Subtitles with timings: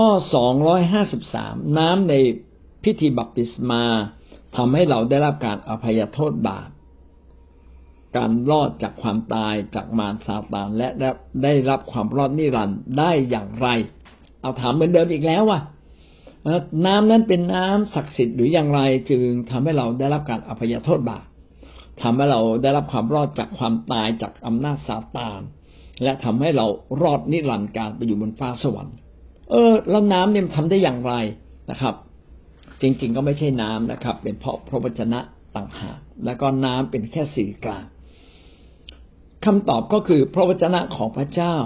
[0.00, 2.14] ข้อสองร้อยห้าสิบสามน้ำใน
[2.84, 3.84] พิธีบัพติศมา
[4.56, 6.68] ทำให้เราได้รับการอภัยโทษบาป
[8.16, 10.88] การรอดจากความตายจากมารซาตานและ
[11.42, 13.68] ได้รับความรอดนิรันดร์ได้อย่างไร
[14.40, 15.60] เอาถามเหมือนเดิมอีกแล้วว่ะ
[16.86, 21.24] น้ำนั้นเป็นน้ำศักดิ์สิทธิ์หรืออย่างไรจึงทำให้เราได้รับการอภัยโทษบาป
[22.02, 25.40] ทำให้เราได้รับความรอดจากความตายจากอำนาจซาตาน
[26.02, 26.66] และทำให้เรา
[27.02, 28.96] รอดนิรันดร์การไปอยู่บนฟ้าสวรรค์
[29.50, 31.12] เออ แล้วน้ำเนี่ยทำได้อย่างไร
[31.70, 31.94] นะครับ
[32.80, 35.20] จริงๆก็ไม่ใช่น้ำนะครับ เป็นเพราะพระวจนะ
[35.56, 37.84] ต่างหากแล้วก็น้ำเป็นแค่สื่อกลาง
[39.44, 41.56] คำตอบก็คือพระวจนะของพระเจ้า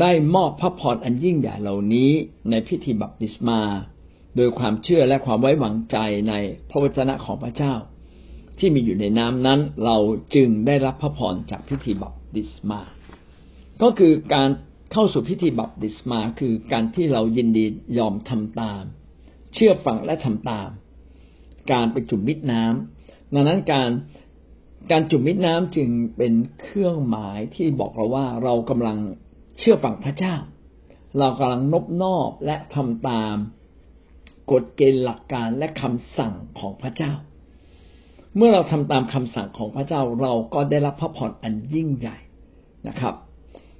[0.00, 2.10] ได้มอบพระพรอันยิ่งใหญ่เหล่านี้
[2.50, 3.60] ในพิธีบัพติศมา
[4.36, 5.96] โดยความเชื่อและความไว้วางใจ
[6.28, 6.34] ใน
[6.70, 7.74] พระวจนะของพระเจ้า
[8.58, 9.96] ที่มีอยู่ในน้ำนั้น เรา
[10.34, 12.80] จึงได้รับพระพรจากพิธีบัพติศมา
[13.82, 14.48] ก็คือการ
[14.96, 17.64] เข้าสู่พิธีบัพติศมาคือการที่เรายินดี
[17.98, 18.82] ยอมทำตาม
[19.54, 20.68] เชื่อฟังและทำตาม
[21.72, 23.90] การไปจุ่มมิดน้ำดังนั้นการ
[24.90, 28.98] การจุ่มมิดน้ำจึงเป็นเครื่องหมายที่บอกเราว่าเรากำลัง
[29.58, 30.36] เชื่อฟังพระเจ้า
[31.18, 33.36] เรากำลังนบนอบและทำตาม
[34.50, 37.12] กฎเกณฑ์หลักการและคำสั่งของพระเจ้า
[38.36, 42.16] เมื่อเราทำตามคำสั่งของพระเจ้าเราก็ได้รับพระพรอันยิ่งใหญ่
[42.88, 43.14] นะครับ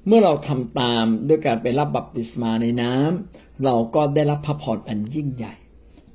[0.07, 5.55] เมื่อเราทำตามด้วยการไปรับบัพติศมาในน้ำเราก็ได้รับพระพรอันยิ่งใหญ่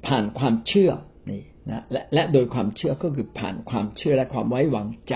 [0.08, 0.92] ผ่านความเชื่อ
[1.30, 5.16] นี่นะและและโดยความเชื่อก็คือผ่านความเชื่อและความไว้วางใจ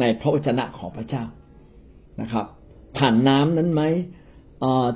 [0.00, 1.24] ในพระวจนะของพระเจ้า
[2.20, 2.46] นะครับ
[2.98, 3.82] ผ่านน้ำนั้นไหม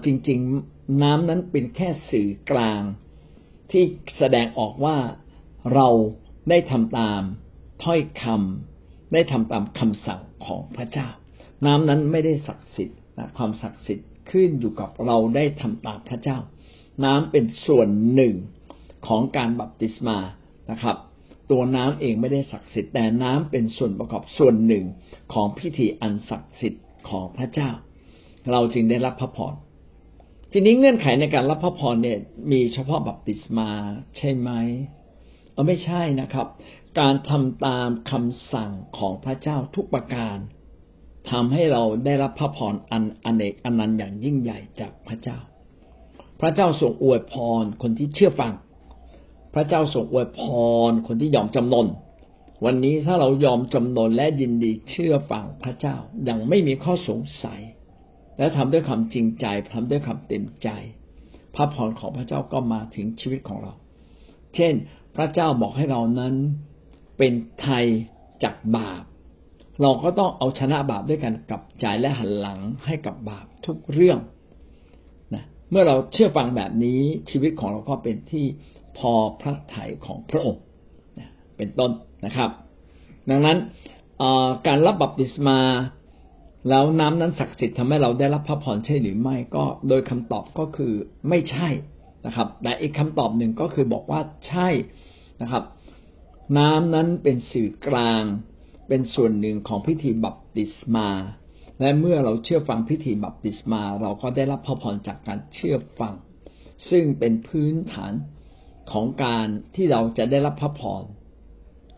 [0.05, 2.83] จริง ๆ น้ำนั้นเป็นแค่สื่อกลาง
[3.70, 3.84] ที่
[4.19, 4.97] แสดงออกว่า
[5.75, 5.89] เรา
[6.50, 7.22] ได้ทำตาม
[7.84, 11.09] ถ้อยคำได้ทำตามคำสั่งของพระเจ้า
[11.66, 16.38] น้ำนั้นไม่ได้ศักดิ์สิทธิ์นะความศักดิ์สิทธิ์ขึ้นอยู่กับเราได้ทำตามพระเจ้า
[17.04, 18.34] น้ำเป็นส่วนหนึ่ง
[19.06, 20.18] ของการบัพติศมา
[20.70, 20.96] นะครับ
[21.50, 24.84] ตัวน้ำเองไม่ได้ศักดิ์สิทธิ์แต่น้ำเป็นส่วนประกอบส่วนหนึ่ง
[25.32, 27.70] ของพิธีอันศักดิ์สิทธิ์ของพระเจ้า
[28.50, 29.54] เราจึงได้รับพระพร
[30.53, 32.19] ทีนี้เงื่อนไขในการรับพระพรเนี่ย
[32.53, 33.70] มีเฉพาะบัพติศมา
[34.16, 34.50] ใช่ไหม
[35.53, 36.47] เออไม่ใช่นะครับ
[37.00, 40.36] การทำตามคำสั่งของพระเจ้าทุกประการ
[41.30, 45.38] ทำให้เราได้รับพระพรอันอเนกอนันต์อย่างยิ่งใหญ่จากพระเจ้า
[46.40, 48.52] พระเจ้าทรงอวยพรคนที่เชื่อฟัง
[49.54, 50.40] พระเจ้าทรงอวยพ
[50.88, 51.86] รคนที่ยอมจำนน
[52.64, 57.60] วันนี้ถ้าเรายอมจำนนและยินดีเชื่อฟังพระเจ้าอย่างไม่มีข้อสงสัย
[58.38, 60.68] และทำด้วยความจริงใจทำด้วยความเต็มใจ
[61.54, 63.74] พระพรของพระเจ้าก็มาถึงชีวิตของเรา
[64.54, 64.74] เช่น
[65.16, 66.34] พระเจ้าบอกให้เรานั้น
[67.18, 67.84] เป็นไทย
[68.42, 69.02] จากบาป
[69.82, 74.18] เราก็ต้องเอาชนะบาปด้วยกันกับใจและหันหลังให้กับบาปทุกเรื่อง
[75.34, 78.46] นะเมื่อเราเชื่อฟังแบบนี้ชีวิตของเราก็เป็นที่
[78.98, 80.62] พอพระทัยของพระองค์
[81.56, 81.90] เป็นต้น
[82.24, 82.50] นะครับ
[83.30, 83.58] ดังนั้น
[84.66, 85.60] การรับบัพติศมา
[86.68, 90.92] แล้วน้ำนั้นศักดิ์สิทธิ์ทำให้เราได้รับพระพรใช่หรือไม่ก็โดยคำตอบก็คือ
[91.28, 91.68] ไม่ใช่
[92.26, 94.68] นะครับ แต่อีกคำตอบหนึ่งก็คือบอกว่าใช่
[95.42, 95.64] นะครับ
[96.58, 98.22] น้ำนั้นเป็นสื่อกลาง
[98.89, 101.09] เป็นส่วนหนึ่งของพิธีบัพติศมา
[101.81, 106.15] และเมื่อเราเชื่อฟังพิธีบัพติศมา เราก็ได้รับพระพรจากการเชื่อฟัง
[106.91, 108.12] ซึ่งเป็นพื้นฐาน
[108.93, 111.03] ของการที่เราจะได้รับพระพร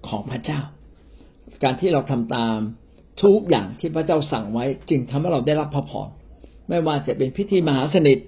[0.09, 0.61] ของพระเจ้า
[1.63, 2.59] การที่เราทำตาม
[3.23, 6.09] ทุกอย่างที่พระเจ้าสั่งไว้ จึงทำให้เราได้รับพระพร
[6.69, 8.19] ไม่ว่าจะเป็นพิธีมหาสนิท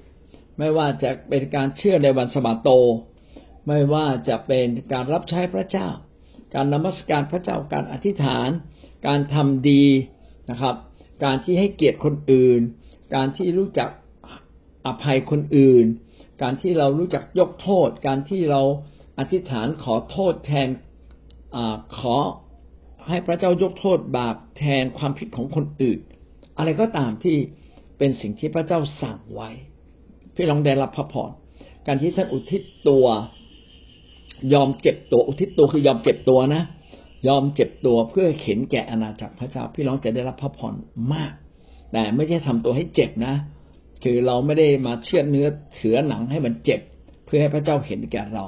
[0.58, 2.68] ไม่ว่าจะเป็นการเชื่อในวันสบาโต
[3.66, 5.88] ไม่ว่าจะเป็นการรับใช้พระเจ้า
[6.54, 8.48] การนมัสการพระเจ้าการอธิษฐาน
[9.06, 9.84] การทำดี
[10.50, 10.74] นะครับ
[11.24, 12.60] การที่ให้เกียรติคนอื่น
[13.14, 13.90] การที่รู้จัก
[14.86, 15.86] อภัยคนอื่น
[16.42, 18.62] การที่เรารู้จักยกโทษ การที่เรา
[19.18, 20.68] อธิษฐานขอโทษแทน
[21.56, 21.58] อ
[21.98, 22.16] ขอ
[23.08, 25.98] ให้พระเจ้ายกโทษบาปแทนความผิดของคนอื่น
[26.58, 27.36] อะไรก็ตามที่
[27.98, 29.50] เป็นสิ่งที่พระเจ้าสั่งไว้
[30.34, 31.30] พี่ลองได้รับพระพร
[31.86, 33.06] การที่ท่านอุทิศตัว
[34.54, 36.62] ยอมเจ็บตัวอุทิศตัวคือยอมเจ็บตัวนะ
[37.28, 40.74] ยอมเจ็บตัวเพื่อเข็นแก่อาณาจักรพระเจ้าพี่น้องจะได้รับพระพร
[41.12, 41.32] มาก
[41.92, 43.34] แต่ไม่ใช่ทำตัวให้เจ็บนะ
[44.04, 46.80] คือเราไม่ได้มาเชื่อเนื้อเถือหนังให้มันเจ็บ
[47.24, 48.46] เพื่อให้พระเจ้าเห็นแก่เรา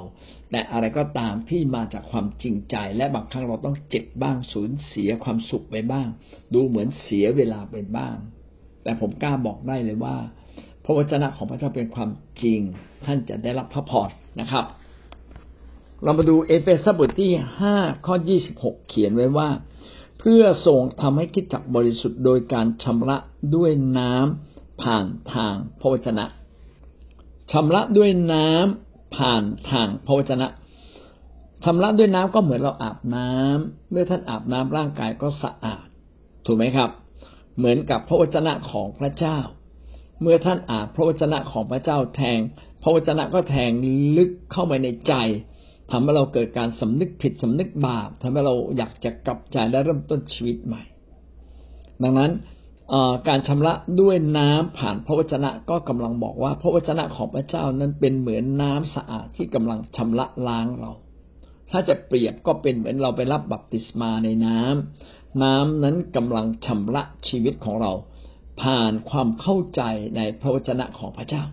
[0.51, 6.07] แต่อะไรก็ตามที่มาจากความจริงใจ และบางครั้งเราต้องเจ็บบ้างสูญเสียความสุขไปบ้าง
[6.53, 8.15] ดูเหมือนเสียเวลาไปบ้าง
[8.83, 10.15] แต่ผมกล้าบอกได้เลยว่า
[10.83, 12.09] พระวจนะของพระเจ้าเป็นความ
[12.43, 12.59] จริง
[13.05, 14.09] ท่านจะได้รับพระพร
[14.39, 14.65] นะครับ
[16.03, 17.75] เรามาดูเอเฟซัสบทที่ห้า
[18.05, 19.49] ข้อยี่สิบหกเขียนไว้ว่า
[20.19, 23.17] เพื่อทรงทำให้คิดจักบริสุทธิ์โดยการชำระ
[23.55, 26.25] ด้วยน้ำผ่านทางพระวจนะ
[27.51, 30.47] ชำระด้วยน้ำผ่านทางพระวจนะ
[31.63, 35.85] ชำระด้วยน้ำก็เหมือนเราอาบน้ำเมื่อท่านอาบน้ำร่างกายก็สะอาด
[36.45, 36.89] ถูกไหมครับ
[37.57, 39.37] เหมือนกับพระวจนะของพระเจ้า
[40.21, 42.39] เมื่อท่านอ่านพระวจนะของพระเจ้าแทง
[42.83, 43.71] พระวจนะก็แทง
[44.17, 45.13] ลึกเข้าไปในใจ
[45.91, 50.81] ทำให้เราเกิดการสำนึกผิดสำนึกบาปทำให้เราอยากจะกลับใจและเริ่มต้นชีวิตใหม่
[52.03, 52.31] ดังนั้น
[53.27, 60.91] การชำระด้วยน้ำผ่านพระวจนะก็กำลังบอกว่า พระวจนะของพระเจ้านั้นเป็นเหมือนน้ำสะอาดที่กำลังชำระล้างเรา
[61.71, 67.91] ถ้าจะเปรียบก็เป็นเหมือนเราไปรับบัพติศมาในน้ำน้ำนั้นกำลังชำระชีวิตของเรา
[68.61, 69.81] ผ่านความเข้าใจ
[70.15, 71.43] ในพระวจนะของพระเจ้า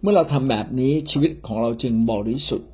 [0.00, 2.69] เมื่อเราทำแบบนี้ชีวิตของเราจึงบริสุทธิ์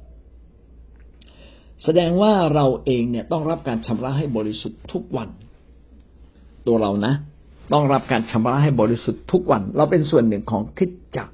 [1.85, 5.29] แสดงว่าเราเองเนี่ยต้องรับการชำระให้บริสุทธิ์ทุกวัน
[6.67, 7.15] ตัวเรานะ
[7.73, 11.29] ต้องรับการชำระให้บริสุทธิ์ทุกวัน เราเป็นส่วนหนึ่งของคิดจัก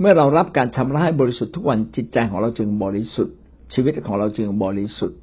[0.00, 3.34] เมื่อเรารับการชำระให้บริสุทธิ์ทุกวันจิตใจของเราจึงบริสุทธิ์
[3.72, 5.18] ชีวิตของเราจึงบริสุทธิ์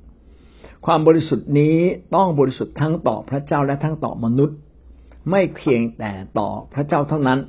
[0.85, 1.75] ความบริสุทธิ์นี้
[2.15, 4.57] ต้องบริสุทธิ์ทั้งต่อพระเจ้าและทั้งต่อมนุษย์
[5.29, 7.39] ไม่เพียงแต่ต่อพระเจ้าเท่านั้น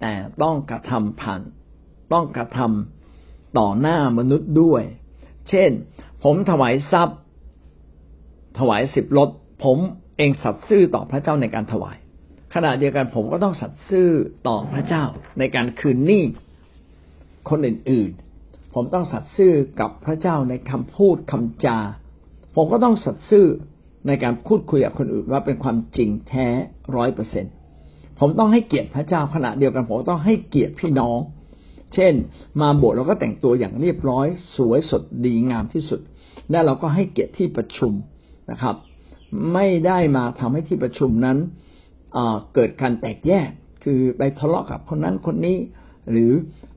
[0.00, 1.40] แต่ต้องกระทำผ่าน
[2.12, 4.82] ต้องกระทำต่อหน้ามนุษย์ด้วย
[5.48, 5.70] เช่น
[6.24, 7.18] ผมถวายทรัพย์
[8.58, 9.28] ถวายสิบรถ
[9.64, 9.78] ผม
[10.16, 11.96] เองสัตย์ซื่อต่อพระเจ้าในการถวาย
[12.54, 14.08] ขณะเดียวกันผมก็ต้องสัตย์ซื่อ
[14.48, 15.04] ต่อพระเจ้า
[15.38, 16.24] ในการคืนหนี้
[17.50, 21.78] คนอื่นๆ ผมต้องสัตย์ซื่อกับพระเจ้าในคำพูดคำจา
[22.56, 23.46] ผมก็ต้องสัตย์ซื่อ
[24.06, 26.46] ในการพูดคุยกับคนอื่นว่าเป็นความจริงแท้
[26.96, 27.46] ร้อยเปอร์เซ็น
[28.20, 31.18] ผมต้องให้เกียรติพระเจ้าขณะเดียวกัน ผมต้องให้เกียรติพี่น้อง
[31.94, 32.14] เช่น
[32.60, 34.26] มาโบสถ์เราก็แต่งตัวอย่างเรียบร้อย
[34.56, 36.00] สวยสดดีงามที่สุด
[36.50, 37.92] และเราก็ให้เกียรติที่ประชุม
[38.50, 38.76] นะครับ
[39.52, 41.38] ไม่ได้มาทำให้ที่ประชุมนั้น
[42.54, 43.48] เกิดการแตกแยก
[43.84, 45.56] คือไปทะเลาะกับคนนั้นคนนี้
[46.10, 46.32] หรือ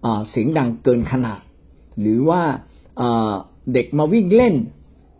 [0.06, 1.42] อเสียงดังเกินขนาด
[2.02, 2.42] หรือว่า
[3.74, 4.56] เด็กมาวิ่งเล่น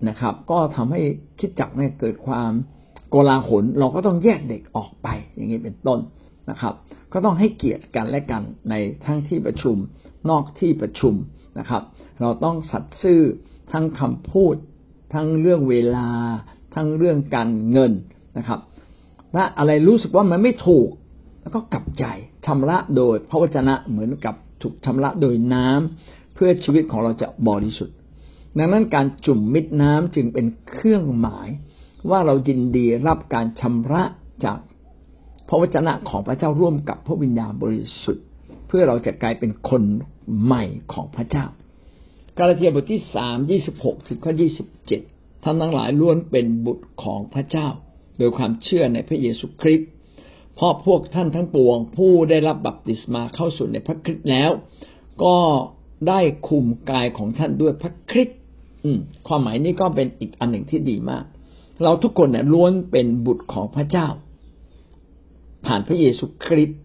[0.10, 1.02] นะครับ ก็ทำให้
[1.40, 2.52] คิดจักเนี่ยเกิดความ
[3.10, 6.00] โกลาหลเราก็ต้องแยกเด็กออกไป อย่างนี้เป็นต้น
[6.50, 6.74] นะครับ
[7.14, 8.74] ก็ต้องให้เกียรติกันและกันใน
[9.06, 9.76] ทั้งที่ประชุม
[10.30, 11.14] นอกที่ประชุม
[11.60, 11.84] นะครับ
[12.22, 13.22] เราต้องสัตย์ซื่อ
[13.72, 14.56] ทั้งคำพูด
[15.14, 16.10] ทั้งเรื่องเวลา
[16.76, 17.92] ทั้งเรื่องการเงิน
[18.38, 18.60] นะครับ
[19.34, 20.90] และอะไรรู้สึกว่ามันไม่ถูก
[21.42, 22.06] แล้วก็กลับใจ
[22.46, 27.96] ชำระโดยพระวจนะเหมือนกับถูกชำระโดยน้ำเพื่อชีวิตของเราจะบริสุทธิ์
[28.58, 31.48] ดังนั้นการจุ่มมิดน้ำจึงเป็นเครื่องหมาย
[32.10, 34.04] ว่าเรายินดีรับการชำระ
[34.46, 34.58] จาก
[35.52, 38.26] ระวจนะของพระเจ้าร่วมกับพระวิญญาณบริสุทธิ์
[38.68, 39.84] เพื่อเราจะกลายเป็นคน
[40.44, 40.64] ใหม่
[40.94, 41.46] ของพระเจ้า
[42.38, 45.02] กาลาเทียบทที่สามยี่สิบหกถึงข้อยี่สิบเจ็ด
[45.44, 47.68] ท่านทั้งหลายล้วนเป็นบุตรของพระเจ้า
[48.18, 49.90] โดยความเชื่อในพระเยซูคริสต์
[50.56, 54.52] เพราะพวกท่านทั้งปวง ผู้ได้รับบัพติศมาเข้าสู่ในพระคริสต์แล้ว
[55.24, 55.38] ก็
[56.08, 58.38] ได้คุมกายของท่านด้วยพระคริสต์
[59.28, 61.26] ความหมายนี้ก็เป็นอีกอันหนึ่งที่ดีมาก
[61.84, 64.08] เราทุกคนเนี่ยล้วนเป็นบุตรของพระเจ้า
[65.66, 66.80] ผ่านพระเยซูคริสต์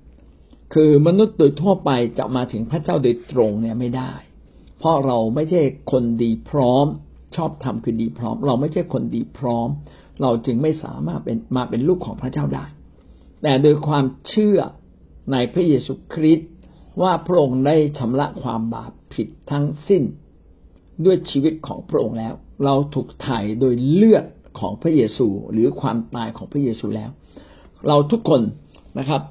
[0.75, 4.12] คือมนุษย์โดยทั่วไปจะมาถึงพระเจ้าโดยตรงเนี่ยไม่ได้
[4.78, 5.62] เพราะเราไม่ใช่
[5.93, 6.87] คนดีพร้อม
[7.37, 9.69] ชอบทำคือดีพร้อม เราไม่ใช่คนดีพร้อม
[10.23, 12.64] เราจึงไม่สามารถเป็นมาเป็นลูกของพระเจ้าได้
[13.43, 14.58] แต่โดยความเชื่อ
[15.32, 16.50] ในพระเยซูคริสต์
[17.02, 20.02] ว่าพระองค์ได้ชำระความบาปผิดทั้งสิ้น
[21.04, 24.25] ด้วยชีวิตของพระองค์แล้ว เราถูกไถ่โดยเลือด
[24.61, 27.11] ของพระเยซูหรือความตายของพระเยซูแล้ว
[27.88, 28.40] เราทุกคน
[28.99, 29.23] นะครับ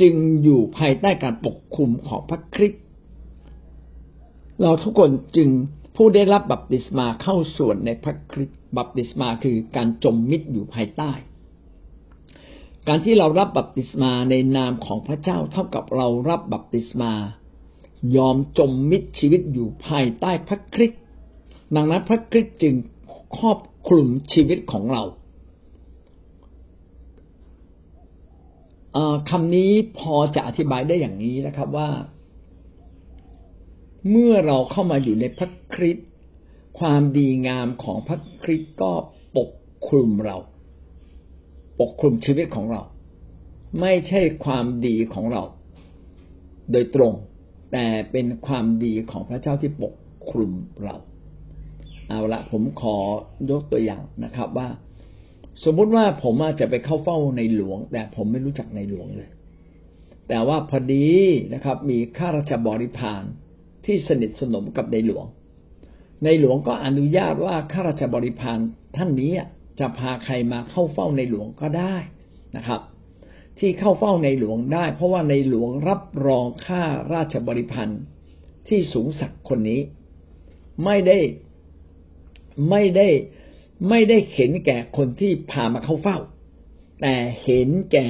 [0.00, 2.82] จึงอยู่ภายใต้การปกคุมของพระคริสต์
[4.62, 5.48] เราทุกคนซึ่ง
[5.96, 11.12] ผู้ได้รับบัพติศมาเข้าส่วนในพระคริสต์บัพติศมาคือการจมมิดอยู่ภายใต้
[12.88, 17.12] การที่เรารับบัพติศมาในนามของพระเจ้าเท่ากับเรารับบัพติศมา
[18.16, 21.00] ยอมจมมิดชีวิตอยู่ภายใต้พระคริสต์
[21.74, 22.74] ดังนั้นพระคริสต์จึง
[23.38, 23.58] ครอบ
[23.88, 25.02] คลุมชีวิตของเรา
[29.30, 31.90] คำนี้พอจะอธิบายได้อย่างนี้นะครับว่า
[34.10, 36.08] เมื่อเราเข้ามาอยู่ในพระคริสต์
[36.78, 38.92] ความดีงามของพระคริสต์ก็
[39.36, 39.50] ปก
[39.88, 40.36] คลุมเรา
[41.80, 42.82] ปกคลุมชีวิตของเรา
[43.80, 45.42] ไม่ใช่ความดีของเรา
[46.72, 47.12] โดยตรง
[47.72, 49.94] แต่เป็นความดีของพระเจ้าที่ปก
[50.30, 50.52] คลุม
[50.84, 50.96] เรา
[52.08, 52.96] เอาละผมขอ
[53.50, 54.68] ยกตัวอย่างนะครับว่า
[55.64, 59.30] สมมุติว่าผมอาจจะไปเข้าเฝ้าในหลวง แต่ผมไม่รู้จักในหลวงเลย
[60.28, 61.08] แต่ว่าพอดี
[61.54, 63.22] นะครับ มีข้าราชบริพาร
[63.84, 65.26] ที่สนิทสนมกับในหลวง
[66.24, 68.58] ในหลวงก็อนุญาตว่าข้าราชบริพาร
[68.96, 69.32] ท่านนี้
[69.78, 71.96] จะพาใครมาเข้าเฝ้าในหลวงก็ได้
[72.56, 72.80] นะครับ
[73.58, 76.82] ที่เข้าเฝ้าในหลวงได้ เพราะว่าในหลวงรับรองค่า
[77.12, 78.00] ราชบริพันธ์
[78.68, 79.80] ที่สูงสักคนนี้
[80.84, 81.18] ไม่ได้
[82.70, 83.08] ไม่ได้
[83.88, 86.18] ไม่ได้เห็นแก่คนที่พามาเข้าเฝ้า
[87.02, 87.14] แต่
[87.44, 88.08] เห็นแก่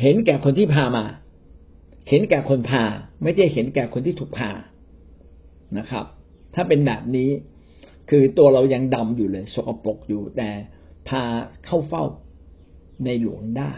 [0.00, 1.04] เห็นแก่คนที่พามา
[2.08, 2.84] เห็นแก่คนพา
[3.22, 4.50] ไม่ได้เห็นแก่คนที่ถูกพา
[5.78, 6.04] นะครับ
[6.54, 7.30] ถ้าเป็นแบบนี้
[8.10, 10.50] คือตัวเรายังดำอยู่เลยสกปรกอยู่แต่
[11.08, 11.22] พา
[11.66, 12.04] เข้าเฝ้า
[13.04, 13.72] ในหลวงได้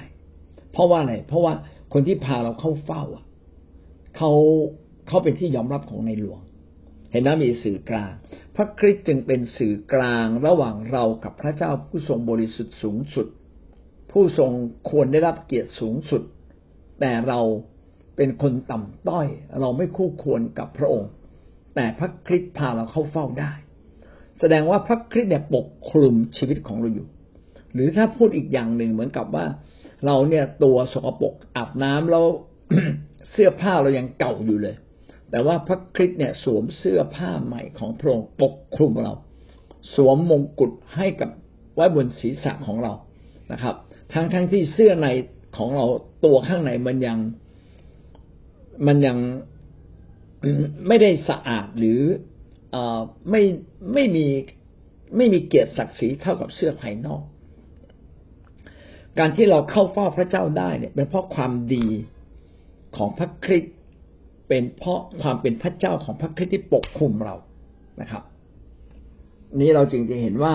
[0.72, 1.54] เพราะว่าอะไร เพราะว่า
[1.92, 3.24] คนที่พาเราเข้าเฝ้าอะ
[4.16, 4.32] เขา
[5.08, 6.40] เขาเป็นที่ยอมรับของในหลวง
[7.10, 8.12] เห็นไหมมีสื่อกลาง
[8.56, 13.26] พระคริสต์จึงเป็นสื่อกลางระหว่างเรากับพระเจ้าผู้ทรงบริสุทธิ์สูงสุด
[14.12, 14.50] ผู้ทรง
[14.90, 16.22] ควรได้รับเกียรติสูงสุด
[17.00, 17.40] แต่เรา
[18.16, 19.26] เป็นคนต่ำต้อย
[19.60, 21.10] เราไม่คู่ควรกับพระองค์
[21.74, 23.52] แต่พระคริสต์พาเราเข้าเฝ้าได้
[24.38, 27.06] แสดงว่าพระคริสต์เนี่ยปกคลุมชีวิตของเราอยู่
[27.74, 29.46] หรือถ้าพูดอีกอย่างหนึ่งเหมือนกับว่า
[30.06, 32.24] เราเนี่ยตัวสกปรกอาบน้ำแล้ว
[33.30, 34.74] เสื้อผ้าเรายังเก่าอยู่เลย
[35.30, 39.14] แต่ว่าพระคริสต์เนี่ยสวมเสื้อผ้าใหม่ของพระองค์ปกคลุมเรา
[39.94, 41.30] สวมมงกุฎให้กับ
[41.74, 42.92] ไว้บนศีรษะของเรา
[43.52, 43.74] นะครับ
[44.12, 45.08] ทั้งทั้งที่เสื้อใน
[45.56, 45.86] ของเรา
[46.24, 47.18] ตัวข้างในมันยัง
[48.86, 49.18] มันยัง
[50.88, 52.00] ไม่ได้สะอาดหรือ
[52.74, 52.76] อ
[53.30, 53.42] ไม่
[53.94, 54.26] ไม่มี
[55.16, 57.22] ไม่มีเกียรติศักดิ์ศรีเท่ากับเสื้อภายนอก
[59.18, 61.86] การที่เราเข้าเฝ้าพระเจ้าได้เนี่ยเป็นเพราะความดี
[62.96, 63.76] ของพระคริสต์
[64.50, 67.34] เป็นเพราะความเป็นพระเจ้าของพระคริสต์ที่ปกคุมเรา
[68.00, 68.22] นะครับ
[69.60, 70.54] นี้เราจึงจะเห็นว่า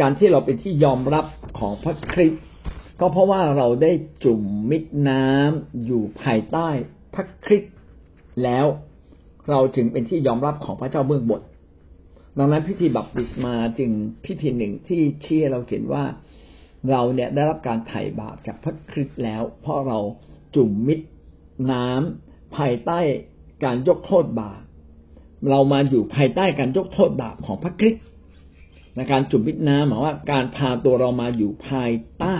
[0.00, 1.26] การที่เราเป็นที่ยอมรับ
[1.58, 2.42] ของพระคริสต์
[3.00, 3.92] ก็เพราะว่าเราได้
[4.24, 4.40] จุ่ม
[4.70, 6.68] มิดน้ำอยู่ภายใต้
[7.14, 7.74] พระคริสต์
[8.44, 8.66] แล้ว
[9.50, 11.42] เราจึงเป็นที่ยอมรับของพระเจ้าเบื้องบน
[12.38, 13.90] ดังนั้นพิธีบัพติศมาจึง
[14.24, 16.04] พิธีหนึ่งที่เชี่ยเราเห็นว่า
[16.90, 19.98] เราเนี่ยได้รับการไถ่บาปจากพระคริสต์แล้ว เพราะเรา
[20.56, 21.00] จุ่มมิด
[21.72, 23.00] น้ำ ภายใต้
[23.64, 24.60] การยกโทษบาป
[25.50, 28.04] เรามาอยู่ภายใต้การยกโทษบาปของพระคริสต์
[28.96, 32.36] ในการจุ่มมิดน้ำหมายว่าการพาตัวเรามาอยู่ภายใต้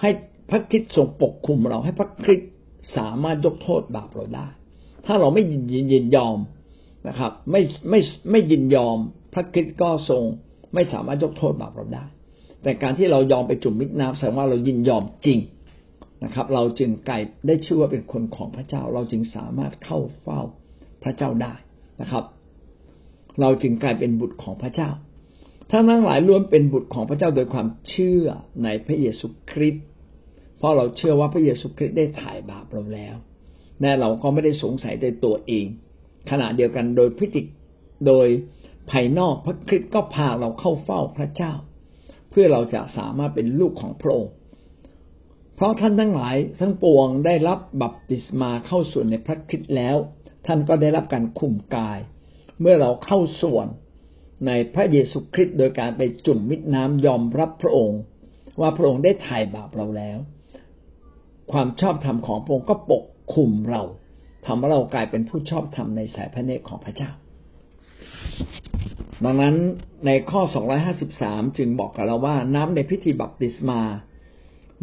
[0.00, 0.10] ให้
[0.50, 2.50] พระคริสต์ทรงปกคุมเราให้พระคริสต์
[2.96, 4.46] สามารถยกโทษบาปเราได้
[5.06, 6.38] ถ้าเราไม่ยินยินยอม
[7.08, 8.98] นะครับ ไม่ไม่ไม่ยินยอม
[9.34, 10.22] พระคริสต์ก็ทรง
[10.74, 12.04] ไม่สามารถยกโทษบาปเราได้
[12.62, 15.38] แต่การที่เรายอมไปจุ่มมิดน้ำแสดงว่าเรายินยอมจริง
[16.26, 20.40] นะครับ เราจึงกลายได้ชื่อว่าเป็นคนของพระเจ้า เราจึงสามารถเข้าเฝ้า
[21.02, 21.54] พระเจ้าได้
[22.00, 22.24] นะครับ
[23.40, 24.90] เราจึงกลายเป็นบุตรของพระเจ้า
[25.70, 28.24] ท่านทั้งหลายล้วนเป็นบุตรของพระเจ้าโดยความเชื่อ
[28.64, 29.84] ในพระเยซูคริสต์
[30.58, 33.16] เพราะเราเชื่อว่าพระเยซูคริสต์ได้ถ่ายบาปเราแล้ว
[33.80, 35.66] แน่เราก็ไม่ได้สงสัยในตัวเอง
[36.30, 37.42] ขณะเดียวกันโดยพฤติ
[38.06, 38.26] โดย
[38.90, 41.52] ภายนอกพระคริสต์ก็พาเราเข้าเฝ้าพระเจ้า
[42.30, 44.32] เพื่อเราจะสามารถเป็นลูกของพระองค์
[45.56, 49.96] เพราะท่านทั้งหลายทั้งปวงได้รับบัพติศมาเข้าส่วนในพระคริสต์แล้ว
[50.46, 51.98] ท่านก็ได้รับการคุมกาย
[52.60, 53.66] เมื่อเราเข้าส่วน
[54.46, 58.00] ในพระเยซูคริสต์โดยการไปจุ่มมิดน้ำยอมรับพระองค์
[58.60, 60.18] ว่าพระองค์ได้ไถ่บาปเราแล้ว
[61.52, 63.82] ความชอบธรรมของพระองค์ก็ปกคุมเรา
[64.46, 67.10] ทำให้เรากลายเป็นผู้ชอบธรรมในสายพระเนตรของพระเจ้า
[69.24, 69.56] ดังนั้น
[70.06, 70.42] ในข้อ
[70.98, 73.80] 253 จึงบอกกับเราว่า น้ำในพิธีบัพติศมา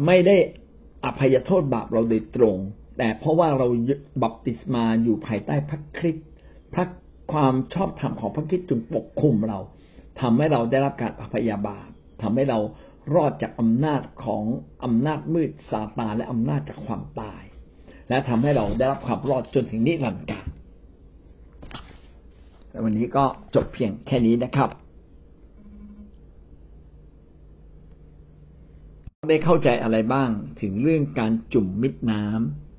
[0.06, 0.36] ไม่ได้
[1.04, 2.56] อภัยโทษบาปเราโดยตรง
[2.98, 3.66] แต่เพราะว่าเรา
[4.22, 6.28] บัพติศมาอยู่ภายใต้พระคริสต์
[6.74, 6.84] พระ
[7.32, 9.58] ความชอบธรรมของพระคริสต์จึงปกคุมเรา
[10.20, 11.88] ทำให้เราได้รับการอภัยบาป
[12.22, 12.58] ทำให้เรา
[13.14, 14.44] รอดจากอำนาจของ
[14.84, 17.42] อำนาจมืดซาตานและอำนาจจากความตาย
[18.08, 20.46] และทำให้เราได้รับความรอดจนถึงนิรันดร์กาล
[22.84, 24.70] วันนี้ก็จบเพียงแค่นี้นะครับ
[29.28, 32.24] ได้เข้าใจอะไรบ้างถึงเรื่องการจุ่มมิดน้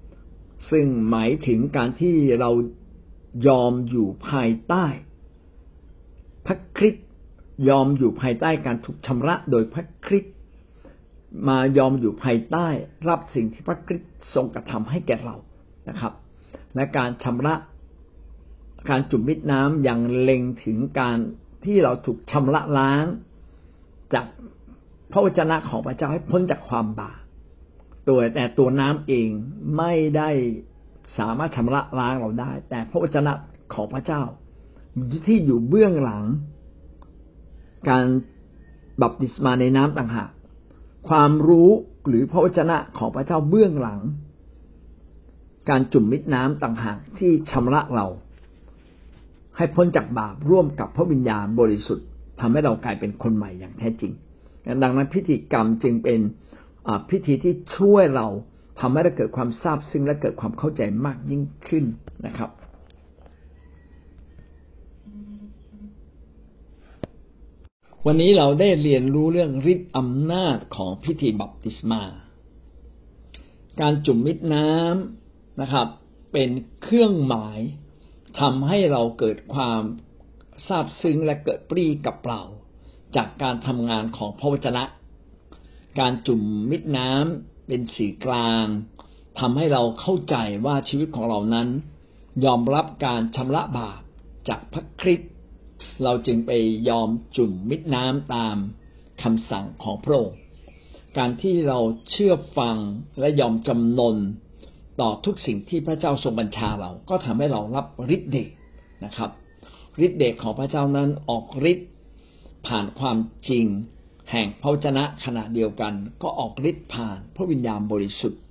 [0.08, 2.52] ำซึ่งหมายถึงการที่เรา
[3.48, 4.86] ยอมอยู่ภายใต้
[6.46, 7.06] พระคริสต์
[7.70, 10.34] ยอมอยู่ภายใต้การถูกชำระโดยพระคริสต์
[11.48, 12.68] มายอมอยู่ภายใต้
[13.10, 15.36] รับสิ่งที่พระคริสต์ทรงกระทำให้แก่เรา
[15.90, 16.14] นะครับ
[16.75, 17.56] และการชำระ
[18.90, 21.18] การจุ่มมิดน้ำยังเล็งถึงการ
[21.66, 23.06] ที่เราถูกชำระล้าง
[24.14, 24.25] จาก
[25.12, 27.20] พระวจนะของพระเจ้าให้พ้นจากความบาป
[28.08, 29.28] ตัวแต่ตัวน้ำเอง
[29.78, 30.30] ไม่ได้
[31.18, 33.34] สามารถชำระล้างเราได้ แต่พระวจนะ
[33.74, 34.22] ของพระเจ้า
[35.28, 36.24] ที่อยู่เบื้องหลัง
[37.90, 38.06] การ
[39.02, 40.30] บัพติศมาในน้ำต่างหาก
[41.10, 41.70] ความรู้
[42.08, 44.02] หรือพระวจนะของพระเจ้าเบื้องหลัง
[45.70, 48.08] การจุ่มมิดน้ำต่างหากที่ชำระเรา
[49.58, 52.08] ให้พ้นจากบาปร่วมกับพระวิญญาณบริสุทธิ์
[52.40, 54.14] ทำให้เรากลายเป็นคนใหม่อย่างแท้จริง
[54.84, 56.20] ดังนั้นพิธีกรรมจึงเป็น
[57.10, 58.28] พิธีที่ช่วยเรา
[58.80, 61.86] ทำให้เราเกิดความทราบซึ้งและเกิดความเข้าใจมากยิ่งขึ้น
[62.26, 62.52] นะครับ
[68.06, 72.04] วันนี้เราได้เรียนรู้เรื่องฤทธิ์อำนาจของพิธีบัพติศมา
[73.82, 75.88] การจุ่มมิดน้ำนะครับ
[76.34, 76.50] เป็น
[76.82, 77.60] เครื่องหมาย
[78.40, 79.82] ทำให้เราเกิดความ
[80.68, 82.42] ทราบซึ้งและเกิดปรีกับเปล่า
[83.18, 84.84] จากการทำงานของพระวจนะ
[86.00, 86.42] การจุ่ม
[86.72, 88.66] มิดน้ำเป็นสื่อกลาง
[89.40, 91.68] ทำให้เราเข้าใจว่าชีวิตของเรานั้น
[92.46, 94.02] ยอมรับการชำระบาป
[94.50, 95.32] จากพระคริสต์
[96.04, 96.52] เราจึงไป
[96.90, 98.58] ยอมจุ่มมิดน้ำตาม
[99.24, 100.40] คำสั่งของพระองค์
[101.18, 101.80] การที่เรา
[102.10, 102.78] เชื่อฟัง
[103.20, 104.16] และยอมจำนน
[105.02, 108.50] ต่อทุกสิ่งที่พระเจ้าทรงบัญชาเรา ก็ทำให้เรารับฤทธิ์เดช
[109.06, 109.30] นะครับ
[110.06, 111.90] ฤทธิ์เดชของพระเจ้านั้นออกฤทธิ์
[112.68, 113.18] ผ่านความ
[113.50, 113.66] จริง
[114.32, 118.42] แห่งพระวจนะขณะเดียวกัน ก็ออกฤทธิ์ผ่านพระวิญญาณบริสุทธิ์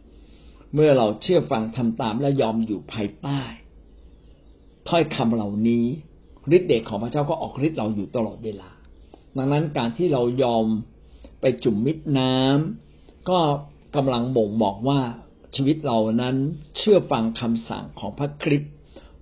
[0.75, 3.41] เมื่อเราเชื่อฟังทำตามและยอมอยู่ภายใต้
[4.89, 5.85] ถ้อยคำเหล่านี้
[6.57, 8.71] ฤทธิ์เดชของพระเจ้าก็ออกฤทธิ์เราอยู่ตลอดเวลา
[9.37, 10.65] ดังนั้นการที่เรายอม
[11.41, 13.39] ไปจุ่มมิดน้ำก็
[13.97, 15.01] กำลังบ่งบอกว่า
[15.55, 16.37] ชีวิตเรานั้น
[16.77, 18.73] เชื่อฟังคำสั่งของพระคริสต์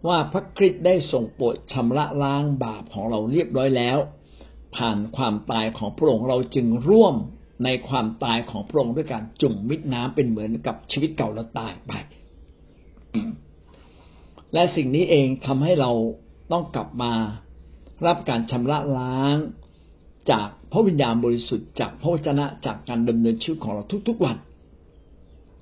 [0.06, 3.98] ว่าพระคริสต์ได้ทรงโปรดชำระล้างบาปของเราเรียบร้อยแล้ว
[4.76, 7.14] ผ่านความตายของพระองค์เราจึงร่วม
[7.64, 11.92] ในความตายของพระองค์ด้วยการจุ่มมิดน้ำเป็นเหมือนกับชีวิตเก่าเราตายไป
[14.52, 15.90] และสิ่งนี้เองทำให้เรา
[16.52, 17.12] ต้องกลับมา
[18.06, 19.36] รับการชำระล้าง
[20.30, 24.36] จากพระวิญญาณบริสุทธิ์จากพระวจนะจากการดำเนินชีวิตของเราทุกๆวัน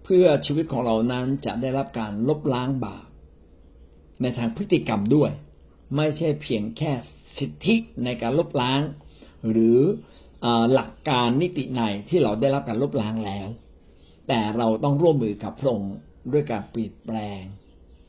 [0.04, 3.06] เพื่อชีวิตของเรานั้นจะได้รับการลบล้างบาป
[4.20, 5.30] ในทางพฤติกรรมด้วย
[5.96, 6.92] ไม่ใช่เพียงแค่
[7.38, 8.80] สิทธิในการลบล้าง
[9.50, 9.78] หรือ
[10.72, 13.46] หลักการนิติในที่เราได้รับการลบล้างแล้ว
[14.28, 15.94] แต่เราต้องร่วมมือกับพระองค์
[16.32, 17.40] ด้วยการเปลี่ยนแปลง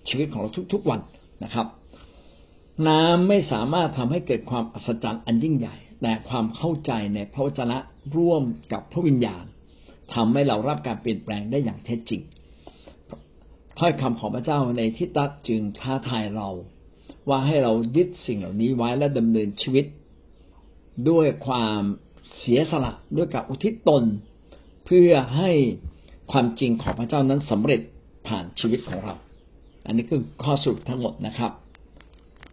[0.08, 1.00] ชีวิตของเราทุกๆวัน
[1.44, 1.68] นะครับ
[2.88, 7.78] น้ำไม่สามารถทำให้เกิดความอัศจรรย์อันยิ่งใหญ่ แต่ความเข้าใจในพระวจนะ
[8.18, 9.46] ร่วมกับพระวิญญาณ
[10.14, 12.22] ทำให้เรารับการเปลี่ยนแปลงได้อย่างแท้จริง
[13.80, 16.50] ถ้อยคำของพระเจ้าในทิฏฐจึงท้าทายเรา
[17.30, 19.86] ว่าให้เรายึดสิ่งเหล่านี้ไว้และดำเนินชีวิต
[21.10, 21.82] ด้วยความ
[22.38, 24.04] เสียสละด้วยกับอุทิศตน
[24.86, 25.52] เพื่อให้
[26.32, 27.82] ความจริงของพระเจ้านั้นสำเร็จ
[28.28, 29.16] ผ่านชีวิตของเรา
[29.86, 31.52] อันนี้คือข้อสรุปทั้งหมดนะครับ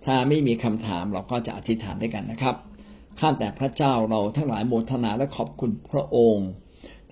[0.05, 2.57] ถ้าไม่มีคำถามเราก็จะอธิษฐานด้วยกันนะครับ
[3.21, 6.49] ข้าแต่พระเจ้าเราทั้งหลายโมทนาและขอบคุณพระองค์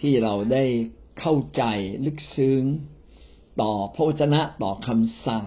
[0.00, 0.64] ที่เราได้
[1.20, 1.62] เข้าใจ
[2.04, 2.62] ลึกซึ้ง
[3.60, 5.44] ต่อพระวจนะต่อคำสั่ง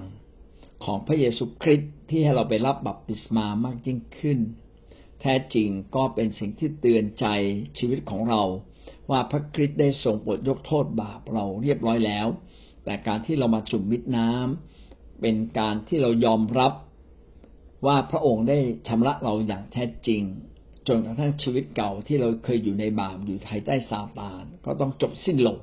[0.85, 4.39] ของพระเยซูคริสต์ที่ให้เราไปรับบัพติศมามากยิ่งขึ้น
[5.21, 7.25] แท้จริงก็เป็นสิ่งที่เตือนใจ
[7.77, 8.43] ชีวิตของเรา
[9.09, 12.27] ว่าพระคริสต์ได้ทรงโปรดยกโทษบาปเราเรียบร้อยแล้ว
[12.83, 16.73] แต่การที่เรามาจุ่มมิดน้ำเป็นการที่เรายอมรับ
[17.85, 20.21] ว่าพระองค์ได้ชำระเราอย่างแท้จริง
[20.87, 25.57] จนกระทั่งชีวิตเก่าที่เราเคยอยู่ในบาปอยู่ภายใต้ซาตานก็ต้องจบสิ้นลง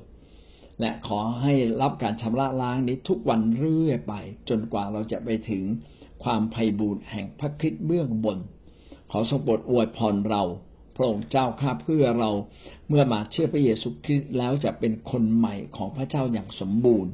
[0.81, 4.13] และขอให้รับการชำระล้างนี้ทุกวันเรื่อยไป
[4.49, 5.63] จนกว่าเราจะไปถึง
[6.23, 8.37] ความไพ่บูรณ์แห่งพระคริสต์เบื้องบน
[9.11, 10.43] ขอทรงโปรดอวยพรเรา
[10.95, 12.31] พระองค์เจ้าข้าเพื่อเรา
[12.89, 17.11] เมื่อมาเชื่อพระเยซูคริสต์แล้วจะเป็นคนใหม่ของพระเจ้าอย่างสมบูรณ์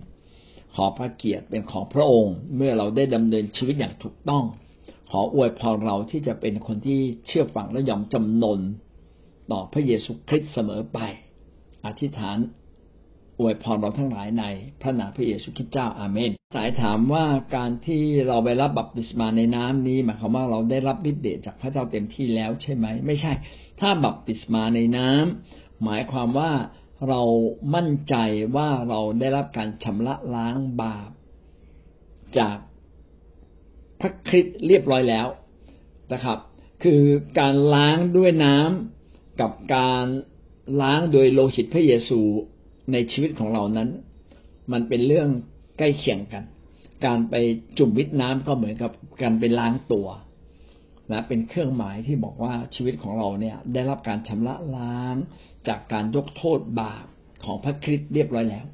[0.76, 4.44] ขอพระเกียรติเป็นของพระองค์ เมื่อเราได้ดำเนินชีวิตอย่างถูกต้อง
[5.12, 8.60] ขออวยพรเราที่จะเป็นคนที่เชื่อฟังและยอมจำนน
[9.52, 11.00] ต่อพระเยซูคริสต์เสมอไป
[11.86, 12.38] อธิษฐาน
[13.40, 14.46] อวยพรเราทั้งหลายใน
[14.82, 23.34] พระนามพระเยซูคริสต์เจ้าอาเมน สายถามว่าการที่เราไปรับบัพติศมาในน้ำนี้หมายความว่าเราได้รับฤทธิ์เดชจากพระเจ้าเต็มที่แล้วใช่ไหม ไม่ใช่
[23.80, 26.52] ถ้าบัพติศมาในน้ำหมายความว่า
[27.10, 27.22] เรา
[27.76, 28.16] มั่นใจ
[28.56, 31.10] ว่าเราได้รับการชำระล้างบาป
[32.38, 32.58] จาก
[34.00, 35.28] พระคริสต์เรียบร้อยแล้ว
[36.14, 36.38] นะครับ
[36.84, 37.04] คือ
[37.40, 40.06] การล้างด้วยน้ำกับการ
[40.82, 42.22] ล้างโดยโลหิตพระเยซู
[42.92, 43.90] ในชีวิตของเรานั้น
[44.72, 45.30] มันเป็นเรื่อง
[45.78, 46.44] ใกล้เคียงกัน
[47.06, 47.36] การไป
[47.78, 48.92] จุ่มวิตน้ำก็เหมือนกับ
[49.22, 50.08] การไปล้างตัว
[51.12, 55.16] นะเป็นเครื่องหมายที่บอกว่าชีวิตของเราเนี่ย ได้รับการชำระล้าง
[55.68, 57.06] จากการยกโทษบาป
[57.46, 58.66] ของพระคริสต์เรียบร้อยแล้ว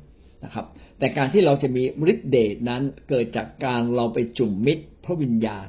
[0.43, 0.65] นะครับ
[1.00, 5.67] แต่การที่เราจะมีฤทธิเดชนั้นเกิดจากการเราไปจุ่มมิตรพระวิญญาณ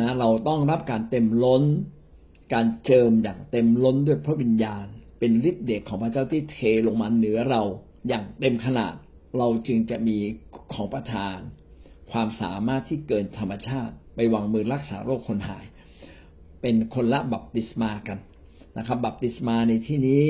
[0.00, 1.62] นะเราต้องรับการเต็มล้น
[2.54, 4.86] การเจิมอย่างเต็มล้นด้วยพระวิญญาณ
[5.20, 7.62] เป็นฤทธิ์เดชของพระเจ้าที่เทลงมาเหนือเรา
[8.08, 8.94] อย่างเต็มขนาด
[9.38, 10.18] เราจึงจะมี
[10.72, 11.38] ของประทาน
[12.10, 15.64] ความสามารถที่เกินธรรมชาติ ไปวางมือรักษาโรคคนหาย
[16.62, 18.18] เป็นคนละบัพติศมากัน
[18.78, 20.24] นะครับ บัพติศมาในที่นี้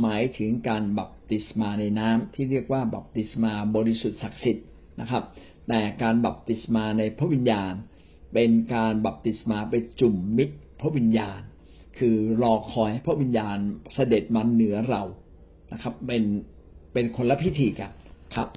[0.00, 4.66] หมายถึงการบัพติศมาในน้ำที่เรียกว่าบัพติศมาบริสุทธิ์ศักดิ์สิทธิ์
[5.00, 5.24] นะครับ
[5.68, 7.72] แต่การบัพติศมาในพระวิญญาณ
[8.34, 11.40] เป็นการบัพติศมาไปจุ่มมิตรพระวิญญาณ
[11.98, 13.58] คือรอคอยให้พระวิญญาณ
[13.94, 15.02] เสด็จมาเหนือเรา
[15.72, 16.24] นะครับ เป็น
[16.92, 17.90] เป็นคนละพิธีกัน
[18.34, 18.48] ครับ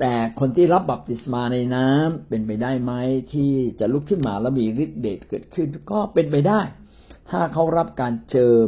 [0.00, 2.92] แต่คนที่รับบัพติศมาในน้ำเป็นไปได้ไหม
[3.32, 6.60] ที่จะลุกขึ้นมาแล้วมีฤทธิ์เดชเกิดขึ้นก็เป็นไปได้
[7.30, 8.66] ถ้าเขารับการเจิม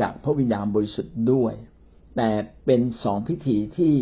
[0.00, 1.54] จากพระวิญญาณบริสุทธิ์ด้วย
[2.16, 2.30] แต่
[2.66, 3.92] เป็นสองพิธีที่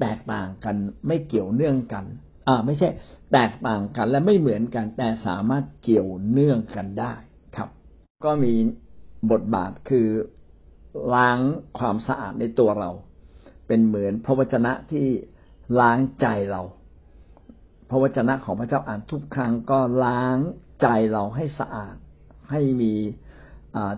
[0.00, 2.04] แตกต่างกันไม่เกี่ยวเนื่องกัน
[2.48, 2.88] อ่าไม่ใช่
[3.32, 7.14] แตกต่างกันและไม่เหมือนกันแต่สามารถเกี่ยวเนื่องกันได้
[8.24, 8.54] ก็มี
[9.30, 10.08] บทบาทคือ
[11.14, 11.38] ล้าง
[11.78, 12.90] ความสะอาดในตัวเรา
[13.66, 15.06] เป็นเหมือนพระวจนะที่
[15.80, 16.62] ล้างใจเรา
[17.90, 20.38] พระวจนะของพระเจ้าอ่านทุกครั้งก็ล้าง
[20.82, 21.94] ใจเราให้สะอาด
[22.50, 22.92] ให้มี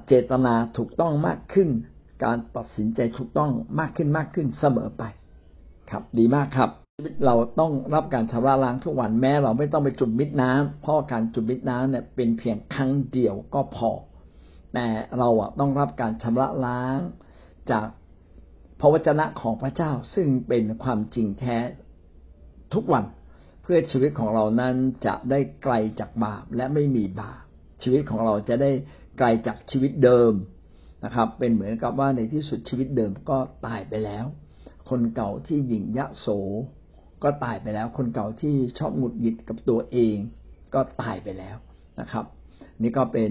[0.06, 1.68] เจตนาถูกต้องมากขึ้น
[2.24, 5.02] การตัดสินใจถูกต้องมากขึ้นมากขึ้นเสมอไป
[5.90, 6.70] ครับดีมากครับ
[7.26, 13.90] เราต้องรับการชำระล้างทุกวันแม้เราไม่ต้องไปจุ่มมิดน้ำเพราะการจุ่มมิดน้ำเนี่ยเป็นเพียงครั้งเดียวก็พอ
[14.74, 14.86] แต่
[15.18, 16.98] เราอะต้องรับการชำระล้าง
[17.70, 17.86] จาก
[18.80, 21.58] พระวจนะของพระเจ้าซึ่งเป็นความจริงแท้
[22.74, 23.04] ทุกวัน
[23.62, 24.74] เพื่อชีวิตของเรานั้น
[25.06, 27.42] จะได้ไกลจากบาปและไม่มีบาป
[27.82, 28.70] ชีวิตของเราจะได้
[29.18, 30.32] ไกลจากชีวิตเดิม
[31.04, 34.24] นะครับ เป็นเหมือนกับว่าในที่สุดชีวิตเดิมก็ตายไปแล้ว
[34.90, 36.26] คนเก่าที่หยิ่งยะโส
[37.22, 40.16] ก็ตายไปแล้ว คนเก่าที่ชอบหงุดหงิดกับตัวเอง
[40.74, 41.56] ก็ตายไปแล้ว
[42.00, 42.24] นะครับ
[42.82, 43.30] นี่ก็เป็น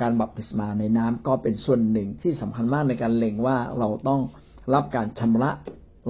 [0.00, 4.20] การบัพติศมาในน้ำก็เป็นส่วนหนึ่งที่สำคัญมากในการเล็งว่าเราต้อง
[4.74, 5.50] รับการชำระ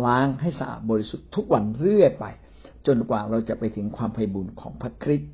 [0.06, 2.24] ล้างให้สะอาดบริสุทธิ์ทุกวันเรื่อยไป
[2.86, 5.30] จนกว่าเราจะไปถึงความไพ่บุญของพระคริสต์